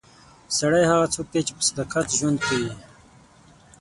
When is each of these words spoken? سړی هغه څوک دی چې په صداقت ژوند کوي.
سړی 0.57 0.83
هغه 0.91 1.05
څوک 1.13 1.27
دی 1.33 1.41
چې 1.47 1.53
په 1.57 1.63
صداقت 1.69 2.07
ژوند 2.17 2.37
کوي. 2.47 2.71